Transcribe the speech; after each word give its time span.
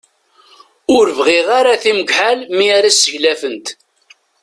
Ur 0.95 1.05
bɣiɣ 1.17 1.47
ara 1.59 1.81
timgeḥyal 1.83 2.39
mi 2.57 2.65
ara 2.77 2.89
seglafent. 2.93 3.67